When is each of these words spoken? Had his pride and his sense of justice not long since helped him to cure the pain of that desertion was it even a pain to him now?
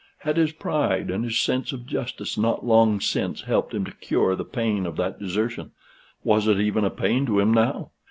Had 0.21 0.35
his 0.37 0.51
pride 0.51 1.11
and 1.11 1.23
his 1.23 1.39
sense 1.39 1.71
of 1.71 1.85
justice 1.85 2.35
not 2.35 2.65
long 2.65 2.99
since 2.99 3.41
helped 3.41 3.71
him 3.71 3.85
to 3.85 3.91
cure 3.91 4.35
the 4.35 4.43
pain 4.43 4.87
of 4.87 4.95
that 4.97 5.19
desertion 5.19 5.73
was 6.23 6.47
it 6.47 6.59
even 6.59 6.83
a 6.83 6.89
pain 6.89 7.23
to 7.27 7.39
him 7.39 7.53
now? 7.53 7.91